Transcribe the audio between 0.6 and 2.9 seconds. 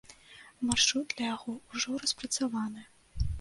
Маршрут для яго ўжо распрацаваны.